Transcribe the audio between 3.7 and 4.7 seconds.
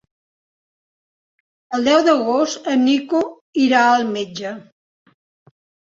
al metge.